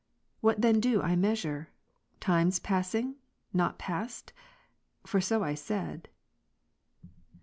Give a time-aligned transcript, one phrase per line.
[0.39, 1.69] What then do I measure?
[2.19, 3.17] Times passing,
[3.53, 4.33] not past?
[5.05, 6.09] for so I said.